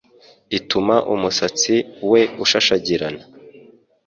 [0.57, 1.75] ituma umusatsi
[2.11, 3.23] we ushashagirana